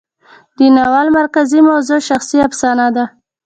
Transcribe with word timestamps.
د 0.57 0.59
ناول 0.75 1.07
مرکزي 1.19 1.59
موضوع 1.69 1.99
شخصي 2.09 2.37
افسانه 2.47 2.87
ده. 2.95 3.05